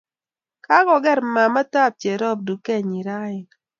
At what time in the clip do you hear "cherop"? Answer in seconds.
2.01-2.37